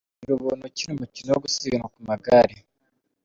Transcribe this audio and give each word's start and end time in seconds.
Girubuntu, 0.19 0.63
ukina 0.69 0.91
umukino 0.93 1.29
wo 1.31 1.41
gusiganwa 1.45 1.87
ku 1.93 1.99
magare. 2.09 2.55